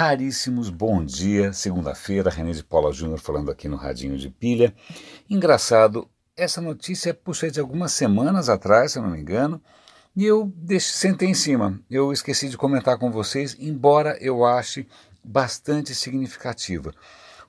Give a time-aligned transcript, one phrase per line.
[0.00, 4.74] raríssimos bom dia, segunda-feira, René de Paula Júnior falando aqui no Radinho de Pilha.
[5.28, 9.60] Engraçado, essa notícia puxei de algumas semanas atrás, se eu não me engano,
[10.16, 10.50] e eu
[10.80, 11.78] sentei em cima.
[11.90, 14.88] Eu esqueci de comentar com vocês, embora eu ache
[15.22, 16.94] bastante significativa.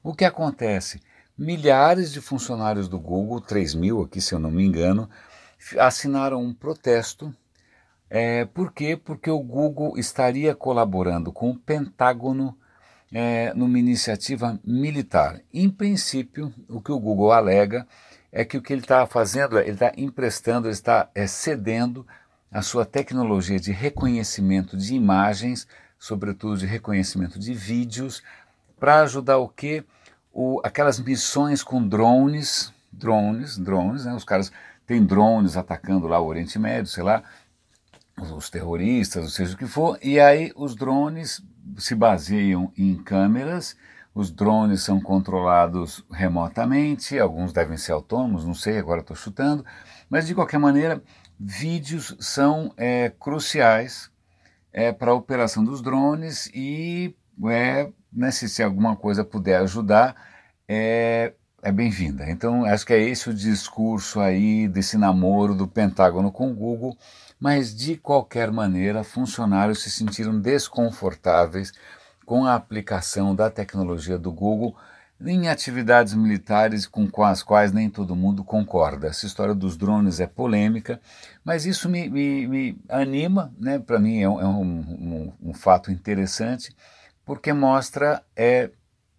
[0.04, 1.00] O que acontece?
[1.38, 5.10] Milhares de funcionários do Google, 3 mil aqui se eu não me engano,
[5.80, 7.34] assinaram um protesto
[8.14, 8.98] é, por quê?
[8.98, 12.58] Porque o Google estaria colaborando com o Pentágono
[13.10, 15.40] é, numa iniciativa militar.
[15.54, 17.88] Em princípio, o que o Google alega
[18.30, 22.06] é que o que ele está fazendo, ele está emprestando, ele está é, cedendo
[22.52, 25.66] a sua tecnologia de reconhecimento de imagens,
[25.98, 28.22] sobretudo de reconhecimento de vídeos,
[28.78, 29.86] para ajudar o que?
[30.66, 34.14] Aquelas missões com drones, drones, drones, né?
[34.14, 34.52] os caras
[34.86, 37.24] têm drones atacando lá o Oriente Médio, sei lá,
[38.18, 41.42] os terroristas, ou seja o que for, e aí os drones
[41.78, 43.76] se baseiam em câmeras,
[44.14, 49.66] os drones são controlados remotamente, alguns devem ser autônomos, não sei, agora estou chutando,
[50.10, 51.02] mas de qualquer maneira,
[51.40, 54.12] vídeos são é, cruciais
[54.74, 57.16] é, para a operação dos drones e
[57.50, 60.16] é, né, se, se alguma coisa puder ajudar,
[60.68, 62.30] é, é bem-vinda.
[62.30, 66.98] Então, acho que é esse o discurso aí desse namoro do Pentágono com o Google,
[67.42, 71.74] mas de qualquer maneira, funcionários se sentiram desconfortáveis
[72.24, 74.78] com a aplicação da tecnologia do Google
[75.20, 79.08] em atividades militares com as quais nem todo mundo concorda.
[79.08, 81.02] Essa história dos drones é polêmica,
[81.44, 83.80] mas isso me, me, me anima, né?
[83.80, 86.76] para mim é, um, é um, um, um, fato interessante,
[87.26, 88.70] porque mostra, é,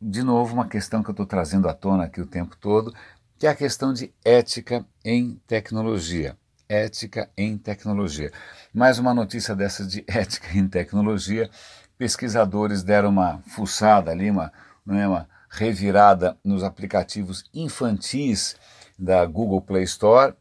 [0.01, 2.95] de novo, uma questão que eu estou trazendo à tona aqui o tempo todo,
[3.37, 6.37] que é a questão de ética em tecnologia
[6.73, 8.33] ética em tecnologia.
[8.73, 11.51] Mais uma notícia dessa de ética em tecnologia.
[11.99, 14.51] Pesquisadores deram uma fuçada ali, uma,
[14.89, 18.57] é, uma revirada nos aplicativos infantis
[18.99, 20.35] da Google Play Store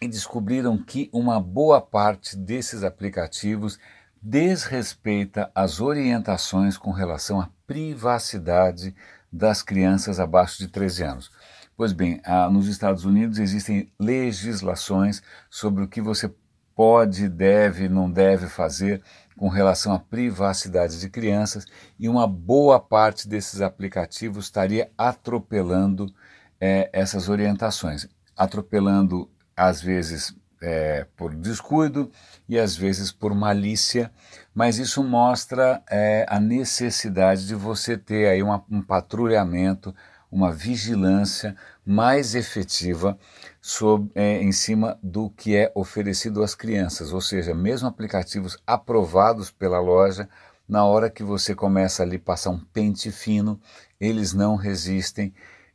[0.00, 3.78] e descobriram que uma boa parte desses aplicativos
[4.22, 8.94] desrespeita as orientações com relação à privacidade
[9.30, 11.30] das crianças abaixo de 13 anos.
[11.76, 16.32] Pois bem, ah, nos Estados Unidos existem legislações sobre o que você
[16.74, 19.02] pode, deve, não deve fazer
[19.36, 21.66] com relação à privacidade de crianças
[21.98, 26.12] e uma boa parte desses aplicativos estaria atropelando
[26.60, 28.06] é, essas orientações,
[28.36, 32.10] atropelando às vezes é, por descuido
[32.48, 34.12] e às vezes por malícia,
[34.54, 39.94] mas isso mostra é, a necessidade de você ter aí uma, um patrulhamento
[40.32, 41.54] uma vigilância
[41.84, 43.18] mais efetiva
[43.60, 49.50] sobre, é, em cima do que é oferecido às crianças, ou seja, mesmo aplicativos aprovados
[49.50, 50.26] pela loja,
[50.66, 53.60] na hora que você começa ali passar um pente fino,
[54.00, 55.34] eles não resistem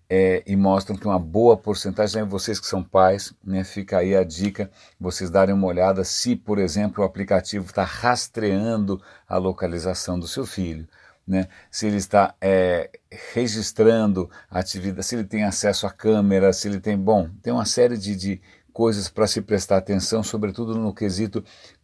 [0.09, 4.15] é, e mostram que uma boa porcentagem, né, vocês que são pais, né, fica aí
[4.15, 10.17] a dica, vocês darem uma olhada se, por exemplo, o aplicativo está rastreando a localização
[10.17, 10.87] do seu filho
[11.27, 11.47] né?
[11.69, 12.89] se ele está é,
[13.33, 16.97] registrando atividade, se ele tem acesso à câmera, se ele tem.
[16.97, 21.43] Bom, tem uma série de, de coisas para se prestar atenção, sobretudo no quesito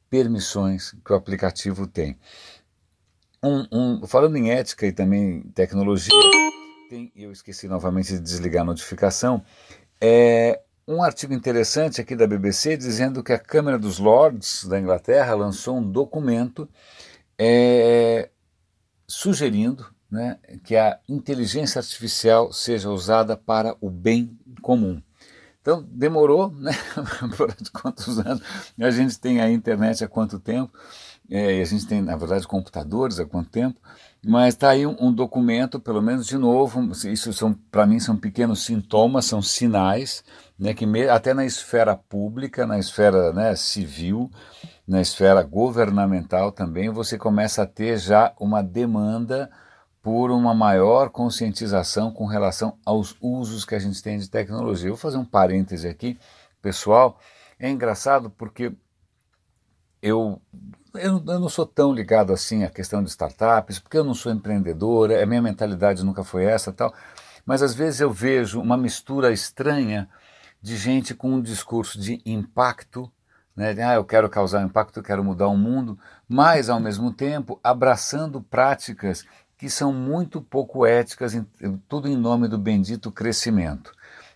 [0.09, 2.17] permissões que o aplicativo tem.
[3.43, 6.13] Um, um, falando em ética e também tecnologia,
[6.89, 9.43] tem, eu esqueci novamente de desligar a notificação,
[9.99, 15.33] é um artigo interessante aqui da BBC dizendo que a Câmara dos Lords da Inglaterra
[15.33, 16.69] lançou um documento
[17.37, 18.29] é,
[19.07, 25.01] sugerindo né, que a inteligência artificial seja usada para o bem comum.
[25.61, 26.71] Então demorou, né?
[27.37, 28.43] Por quantos anos?
[28.79, 30.71] A gente tem a internet há quanto tempo?
[31.29, 33.79] É, a gente tem, na verdade, computadores há quanto tempo?
[34.25, 38.15] Mas está aí um, um, documento, pelo menos de novo, isso são para mim são
[38.15, 40.23] pequenos sintomas, são sinais,
[40.57, 44.31] né, que me, até na esfera pública, na esfera né, civil,
[44.87, 49.49] na esfera governamental também, você começa a ter já uma demanda
[50.01, 54.89] por uma maior conscientização com relação aos usos que a gente tem de tecnologia.
[54.89, 56.19] Vou fazer um parêntese aqui,
[56.61, 57.17] pessoal.
[57.57, 58.73] É engraçado porque
[60.01, 60.41] eu,
[60.95, 64.31] eu, eu não sou tão ligado assim à questão de startups, porque eu não sou
[64.31, 66.93] empreendedor, a minha mentalidade nunca foi essa tal,
[67.45, 70.09] mas às vezes eu vejo uma mistura estranha
[70.61, 73.11] de gente com um discurso de impacto
[73.55, 73.75] né?
[73.83, 75.97] Ah, eu quero causar impacto, eu quero mudar o mundo,
[76.27, 79.25] mas ao mesmo tempo abraçando práticas
[79.57, 81.33] que são muito pouco éticas,
[81.87, 83.93] tudo em nome do bendito crescimento.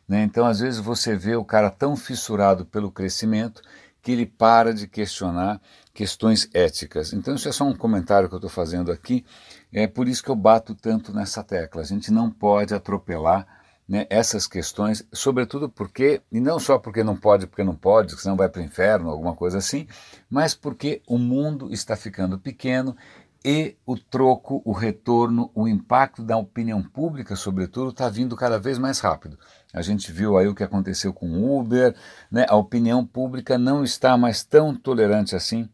[0.07, 0.23] Né?
[0.23, 3.61] Então, às vezes, você vê o cara tão fissurado pelo crescimento
[4.01, 5.59] que ele para de questionar
[5.97, 7.11] questões éticas.
[7.11, 9.25] Então, isso é só um comentário que eu estou fazendo aqui.
[9.73, 11.81] É por isso que eu bato tanto nessa tecla.
[11.81, 13.47] A gente não pode atropelar
[13.89, 18.35] né, essas questões, sobretudo porque, e não só porque não pode, porque não pode, senão
[18.35, 19.87] vai para o inferno, alguma coisa assim,
[20.29, 22.95] mas porque o mundo está ficando pequeno
[23.43, 28.77] e o troco, o retorno, o impacto da opinião pública, sobretudo, está vindo cada vez
[28.77, 29.39] mais rápido.
[29.73, 31.95] A gente viu aí o que aconteceu com o Uber,
[32.29, 32.45] né?
[32.47, 35.67] a opinião pública não está mais tão tolerante assim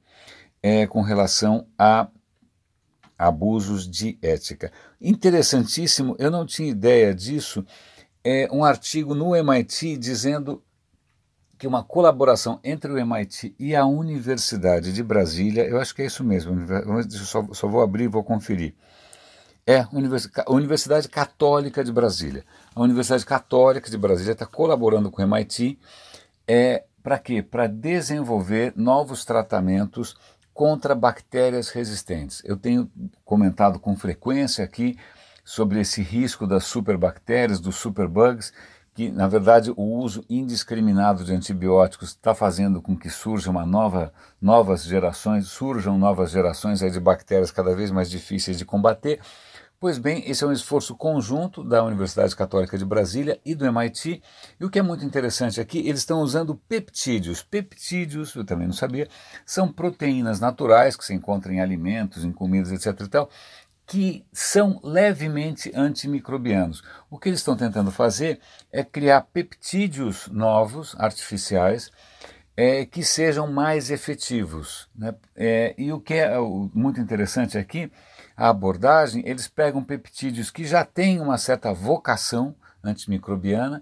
[0.64, 2.08] é, com relação a
[3.18, 4.72] abusos de ética.
[5.00, 7.66] Interessantíssimo, eu não tinha ideia disso,
[8.24, 10.64] é um artigo no MIT dizendo
[11.58, 16.06] que uma colaboração entre o MIT e a Universidade de Brasília, eu acho que é
[16.06, 16.56] isso mesmo,
[17.10, 18.74] só, só vou abrir e vou conferir.
[19.66, 22.44] É a Universidade Católica de Brasília.
[22.76, 25.80] A Universidade Católica de Brasília está colaborando com o MIT
[26.46, 27.42] é, para quê?
[27.42, 30.18] Para desenvolver novos tratamentos
[30.54, 32.42] contra bactérias resistentes.
[32.46, 32.90] Eu tenho
[33.26, 34.98] comentado com frequência aqui
[35.44, 38.54] sobre esse risco das superbactérias, dos superbugs,
[38.94, 44.14] que na verdade o uso indiscriminado de antibióticos está fazendo com que surja uma nova,
[44.40, 49.20] novas gerações, surjam novas gerações de bactérias cada vez mais difíceis de combater.
[49.84, 54.24] Pois bem, esse é um esforço conjunto da Universidade Católica de Brasília e do MIT.
[54.58, 57.44] E o que é muito interessante aqui, eles estão usando peptídeos.
[57.44, 59.10] Peptídeos, eu também não sabia,
[59.46, 62.98] são proteínas naturais que se encontram em alimentos, em comidas, etc.
[63.02, 63.30] E tal,
[63.86, 66.82] que são levemente antimicrobianos.
[67.10, 68.40] O que eles estão tentando fazer
[68.72, 71.92] é criar peptídeos novos, artificiais,
[72.56, 74.88] é, que sejam mais efetivos.
[74.96, 75.14] Né?
[75.36, 76.38] É, e o que é
[76.74, 77.92] muito interessante aqui,
[78.36, 83.82] a abordagem, eles pegam peptídeos que já têm uma certa vocação antimicrobiana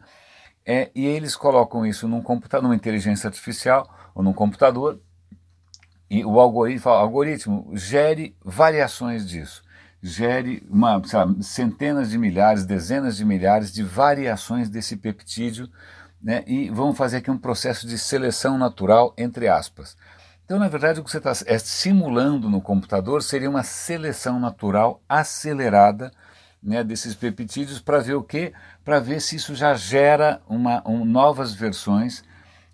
[0.66, 5.00] é, e eles colocam isso num computador, numa inteligência artificial ou num computador
[6.10, 9.64] e o algoritmo, o algoritmo gere variações disso
[10.02, 11.02] gere uma,
[11.42, 15.70] centenas de milhares, dezenas de milhares de variações desse peptídeo
[16.22, 19.96] né, e vamos fazer aqui um processo de seleção natural, entre aspas.
[20.52, 25.02] Então, na verdade, o que você está é, simulando no computador seria uma seleção natural
[25.08, 26.12] acelerada
[26.62, 28.52] né, desses peptídeos para ver o quê?
[28.84, 32.22] Para ver se isso já gera uma, um, novas versões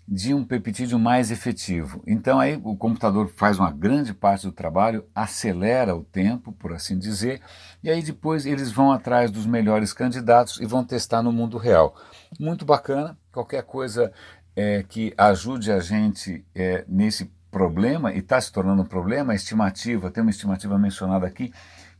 [0.08, 2.02] de um peptídeo mais efetivo.
[2.04, 6.98] Então aí o computador faz uma grande parte do trabalho, acelera o tempo, por assim
[6.98, 7.40] dizer,
[7.80, 11.94] e aí depois eles vão atrás dos melhores candidatos e vão testar no mundo real.
[12.40, 14.12] Muito bacana, qualquer coisa
[14.56, 19.36] é, que ajude a gente é, nesse problema, e está se tornando um problema, a
[19.36, 21.52] estimativa, tem uma estimativa mencionada aqui,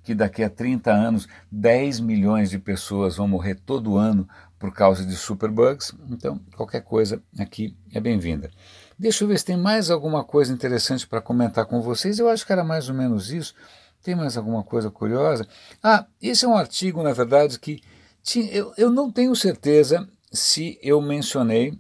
[0.03, 4.29] que daqui a 30 anos 10 milhões de pessoas vão morrer todo ano
[4.59, 5.95] por causa de superbugs.
[6.11, 8.51] Então, qualquer coisa aqui é bem-vinda.
[8.99, 12.19] Deixa eu ver se tem mais alguma coisa interessante para comentar com vocês.
[12.19, 13.55] Eu acho que era mais ou menos isso.
[14.03, 15.47] Tem mais alguma coisa curiosa?
[15.83, 17.83] Ah, esse é um artigo, na verdade, que
[18.23, 21.79] tinha, eu, eu não tenho certeza se eu mencionei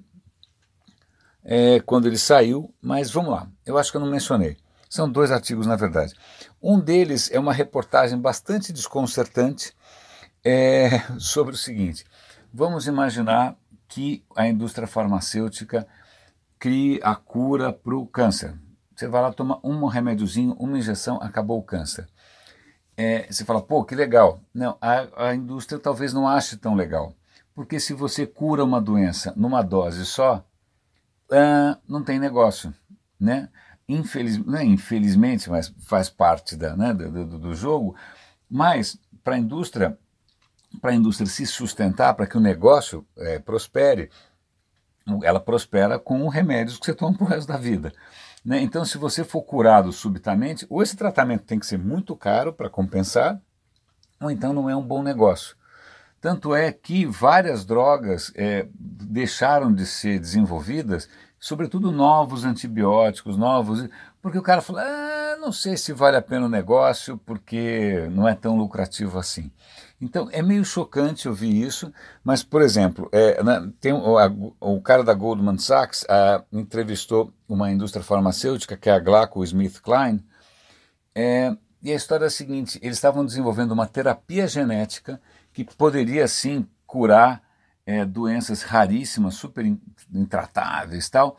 [1.50, 3.48] é, quando ele saiu, mas vamos lá.
[3.64, 4.58] Eu acho que eu não mencionei.
[4.86, 6.14] São dois artigos, na verdade.
[6.62, 9.74] Um deles é uma reportagem bastante desconcertante
[10.44, 12.04] é, sobre o seguinte:
[12.52, 13.56] Vamos imaginar
[13.88, 15.88] que a indústria farmacêutica
[16.58, 18.54] crie a cura para o câncer.
[18.94, 22.06] Você vai lá, toma um remédiozinho, uma injeção, acabou o câncer.
[22.94, 24.40] É, você fala, pô, que legal.
[24.52, 27.14] Não, a, a indústria talvez não ache tão legal.
[27.54, 30.44] Porque se você cura uma doença numa dose só,
[31.30, 32.72] ah, não tem negócio.
[33.18, 33.48] Né?
[33.88, 37.96] É infelizmente, mas faz parte da, né, do, do, do jogo.
[38.48, 39.98] Mas para a indústria
[40.80, 44.10] para a indústria se sustentar, para que o negócio é, prospere,
[45.22, 47.92] ela prospera com remédios que você toma para o resto da vida.
[48.44, 48.60] Né?
[48.60, 52.68] Então, se você for curado subitamente, ou esse tratamento tem que ser muito caro para
[52.68, 53.40] compensar,
[54.20, 55.56] ou então não é um bom negócio.
[56.20, 61.08] Tanto é que várias drogas é, deixaram de ser desenvolvidas,
[61.38, 63.88] sobretudo novos antibióticos, novos,
[64.20, 68.26] porque o cara falou: ah, não sei se vale a pena o negócio, porque não
[68.26, 69.50] é tão lucrativo assim.
[70.00, 73.38] Então é meio chocante ouvir isso, mas, por exemplo, é,
[73.80, 74.26] tem o, a,
[74.60, 80.24] o, cara da Goldman Sachs a, entrevistou uma indústria farmacêutica, que é a GlaxoSmithKline,
[81.14, 85.20] é, e a história é a seguinte: eles estavam desenvolvendo uma terapia genética
[85.64, 87.42] que poderia sim curar
[87.86, 89.64] é, doenças raríssimas, super
[90.12, 91.36] intratáveis tal.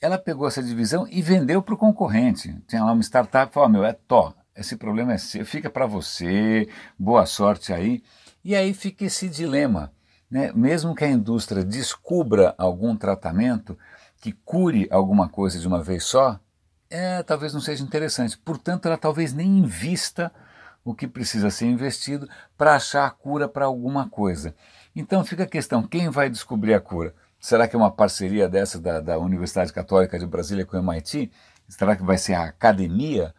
[0.00, 2.54] Ela pegou essa divisão e vendeu para o concorrente.
[2.68, 5.86] Tinha lá uma startup e falou: meu, é Tó, esse problema é seu, fica para
[5.86, 6.68] você,
[6.98, 8.02] boa sorte aí.
[8.44, 9.92] E aí fica esse dilema.
[10.30, 10.52] Né?
[10.54, 13.78] Mesmo que a indústria descubra algum tratamento
[14.20, 16.38] que cure alguma coisa de uma vez só,
[16.88, 18.36] é, talvez não seja interessante.
[18.38, 20.32] Portanto, ela talvez nem invista
[20.86, 24.54] o que precisa ser investido para achar a cura para alguma coisa.
[24.94, 27.12] Então fica a questão: quem vai descobrir a cura?
[27.40, 31.30] Será que é uma parceria dessa da, da Universidade Católica de Brasília com o MIT?
[31.68, 33.34] Será que vai ser a academia?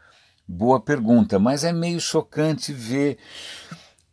[0.46, 3.18] Boa pergunta, mas é meio chocante ver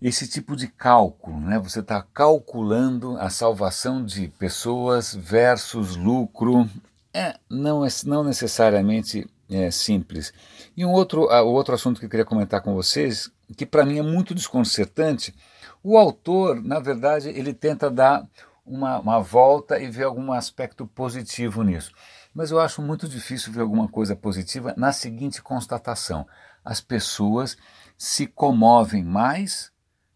[0.00, 1.59] esse tipo de cálculo, né?
[1.59, 6.69] Você está calculando a salvação de pessoas versus lucro.
[7.12, 10.33] É, não, não necessariamente é simples.
[10.77, 13.99] E um outro, uh, outro assunto que eu queria comentar com vocês, que para mim
[13.99, 15.35] é muito desconcertante,
[15.83, 18.27] o autor, na verdade, ele tenta dar
[18.65, 21.93] uma, uma volta e ver algum aspecto positivo nisso.
[22.35, 26.27] Mas eu acho muito difícil ver alguma coisa positiva na seguinte constatação:
[26.65, 27.57] as pessoas
[27.97, 29.73] se comovem mais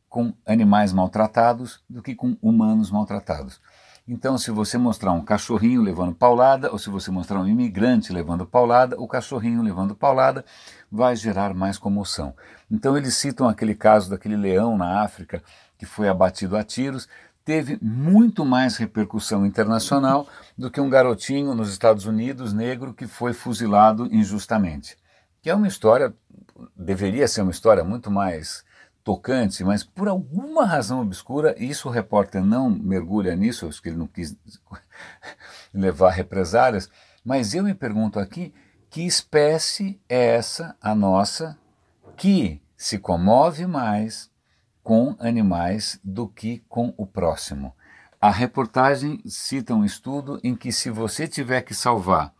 [0.08, 3.60] com animais maltratados do que com humanos maltratados.
[4.10, 8.46] Então, se você mostrar um cachorrinho levando paulada, ou se você mostrar um imigrante levando
[8.46, 10.46] paulada, o cachorrinho levando paulada
[10.90, 12.34] vai gerar mais comoção.
[12.70, 15.42] Então, eles citam aquele caso daquele leão na África
[15.76, 17.06] que foi abatido a tiros,
[17.44, 23.34] teve muito mais repercussão internacional do que um garotinho nos Estados Unidos negro que foi
[23.34, 24.96] fuzilado injustamente.
[25.42, 26.14] Que é uma história,
[26.74, 28.64] deveria ser uma história muito mais
[29.64, 34.06] mas por alguma razão obscura, isso o repórter não mergulha nisso, acho que ele não
[34.06, 34.36] quis
[35.72, 36.90] levar represálias,
[37.24, 38.52] mas eu me pergunto aqui,
[38.90, 41.58] que espécie é essa, a nossa,
[42.16, 44.30] que se comove mais
[44.82, 47.74] com animais do que com o próximo?
[48.20, 52.34] A reportagem cita um estudo em que se você tiver que salvar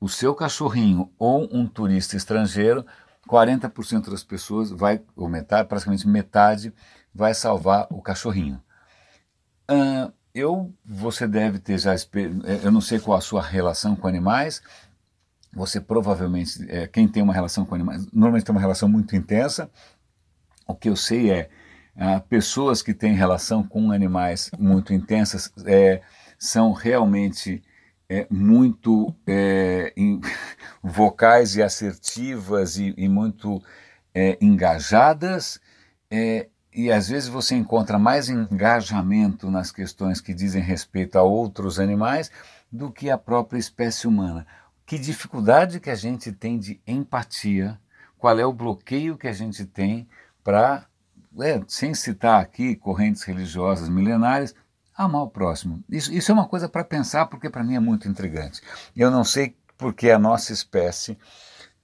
[0.00, 2.84] o seu cachorrinho ou um turista estrangeiro,
[3.28, 6.72] 40% das pessoas vai, ou metade, praticamente metade,
[7.14, 8.60] vai salvar o cachorrinho.
[9.70, 11.94] Uh, eu, você deve ter já,
[12.62, 14.62] eu não sei qual a sua relação com animais,
[15.52, 19.70] você provavelmente, é, quem tem uma relação com animais, normalmente tem uma relação muito intensa,
[20.66, 21.50] o que eu sei é,
[21.96, 26.00] uh, pessoas que têm relação com animais muito intensas é,
[26.38, 27.62] são realmente
[28.12, 30.20] é, muito é, em,
[30.84, 33.62] vocais e assertivas e, e muito
[34.14, 35.58] é, engajadas,
[36.10, 41.80] é, e às vezes você encontra mais engajamento nas questões que dizem respeito a outros
[41.80, 42.30] animais
[42.70, 44.46] do que a própria espécie humana.
[44.84, 47.80] Que dificuldade que a gente tem de empatia,
[48.18, 50.06] qual é o bloqueio que a gente tem
[50.44, 50.86] para,
[51.40, 54.54] é, sem citar aqui correntes religiosas milenares,
[54.96, 55.82] amar o próximo.
[55.88, 58.60] Isso, isso é uma coisa para pensar, porque para mim é muito intrigante.
[58.94, 61.18] Eu não sei porque a nossa espécie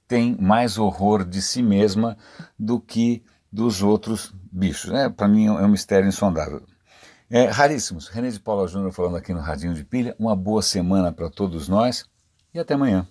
[0.06, 2.16] tem mais horror de si mesma
[2.58, 4.92] do que dos outros bichos.
[4.92, 6.62] É, para mim é um mistério insondável.
[7.30, 8.08] É, raríssimos.
[8.08, 10.14] René de Paula Júnior falando aqui no Radinho de Pilha.
[10.18, 12.06] Uma boa semana para todos nós
[12.54, 13.08] e até amanhã.